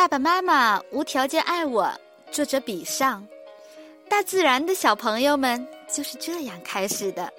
[0.00, 1.92] 爸爸妈妈无条件爱我。
[2.32, 3.22] 作者比上，
[4.08, 7.30] 大自然的小朋友们就是这样开始的。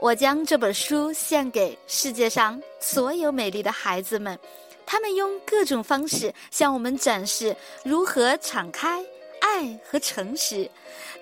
[0.00, 4.36] 我将这本书献给世界上所有美丽的孩子们，
[4.84, 9.00] 他们用各种方式向我们展示如何敞开
[9.40, 10.68] 爱和诚实。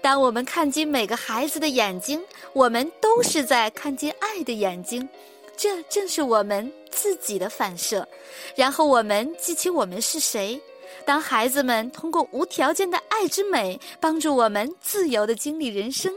[0.00, 5.06] 当我们看进每个孩子的眼睛，我们都是在看见爱的眼睛。
[5.54, 8.06] 这正是我们自己的反射，
[8.54, 10.60] 然后我们记起我们是谁。
[11.04, 16.12] 当孩子们通过无条件的爱之美帮助我们自由的经历人生，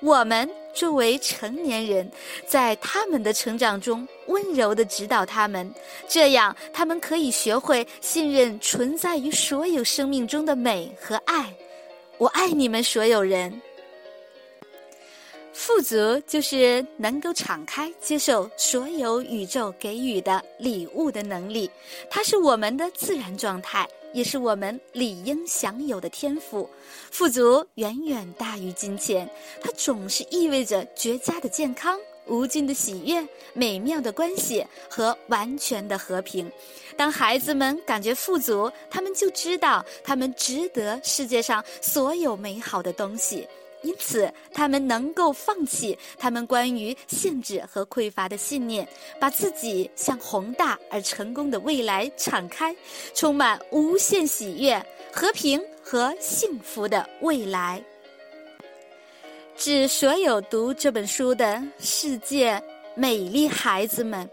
[0.00, 2.10] 我们作为成年人，
[2.46, 5.70] 在他们的成长中温柔的指导他们，
[6.08, 11.52] 这样他们可以学会信任存在于所有生命中的美和爱。
[12.16, 13.60] 我爱你们所有人。
[15.52, 15.96] 富足
[16.26, 21.70] 就是能够敞开接受所有宇宙给予的礼物的能力，
[22.08, 26.68] 它是我们的自然状态，也是我们理应享有的天赋。
[27.10, 29.28] 富足远远大于金钱，
[29.60, 36.50] 它总是意味着绝佳的健康、无尽的喜悦、美妙的关系和完全的和平。
[36.96, 43.46] 当孩子们感觉富足，他们就知道他们值得世界上所有美好的东西。
[43.82, 48.86] 因此，他们能够放弃他们关于限制和匮乏的信念，
[49.18, 52.74] 把自己向宏大而成功的未来敞开，
[53.14, 57.82] 充满无限喜悦、和平和幸福的未来。
[59.56, 62.62] 致所有读这本书的世界
[62.94, 64.28] 美丽孩子们。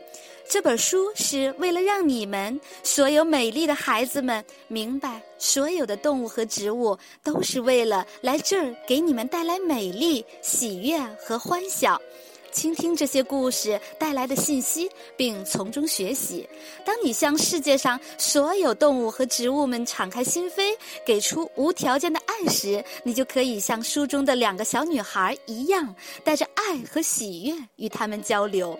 [0.49, 12.01] 这本书是为了让你们所有美丽的孩子们明白，所有的动物和植物都是为了来这儿给你们带来美丽、喜悦和欢笑。
[12.49, 16.47] 倾听这些故事带来的信息，并从中学习。
[16.83, 28.79] 当你向世界上所有动物和植物们敞开心扉，给出无条件的爱时，你就可以像书中的两个小女孩一样，带着爱和喜悦与他们交流。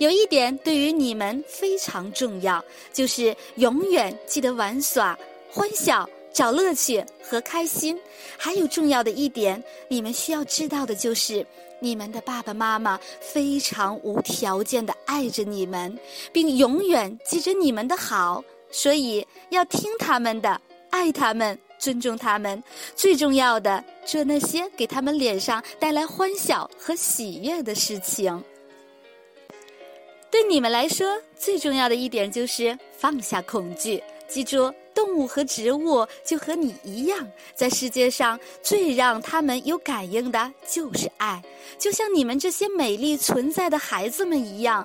[0.00, 5.16] 有一点对于你们非常重要，就是永远记得玩耍、
[5.50, 8.00] 欢笑、找乐趣和开心。
[8.38, 11.46] 还有重要的一点，你们需要知道的就是，
[11.80, 15.94] 你们的爸爸妈妈非常无条件的爱着你们，
[16.32, 20.58] 并永远记着你们的好，所以要听他们的，
[20.88, 22.64] 爱他们，尊重他们。
[22.96, 28.42] 最重要的，做那些给他们脸上带来欢笑和喜悦的事情。
[30.50, 31.06] 你们来说，
[31.38, 34.02] 最重要的一点就是放下恐惧。
[34.26, 37.24] 记住，动物和植物就和你一样，
[37.54, 41.40] 在世界上最让他们有感应的就是爱。
[41.78, 44.84] 就像你们这些美丽存在的孩子们一样，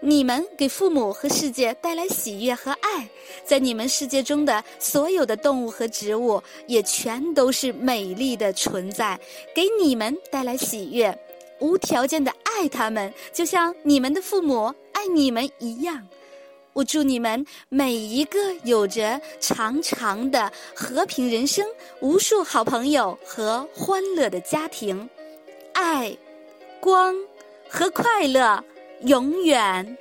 [0.00, 3.06] 你们给父母和世界带来喜悦和爱。
[3.44, 9.20] 在你们世界中的所有的动物和植物，也全都是美丽的存在，
[9.54, 11.14] 给你们带来喜悦。
[11.60, 14.74] 无条件的爱他们，就像你们的父母
[15.06, 16.06] 你们一样。
[16.72, 21.64] 我祝你们每一个有着长长的和平人生，
[22.00, 25.08] 无数好朋友和欢乐的家庭，
[25.72, 26.16] 爱、
[26.80, 27.14] 光
[27.68, 28.62] 和快乐
[29.02, 29.96] 永远。